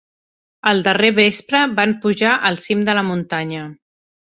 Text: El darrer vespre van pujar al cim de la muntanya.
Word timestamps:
El 0.71 0.79
darrer 0.87 1.09
vespre 1.17 1.61
van 1.81 1.95
pujar 2.07 2.33
al 2.51 2.59
cim 2.67 2.83
de 2.91 2.99
la 3.03 3.07
muntanya. 3.13 3.71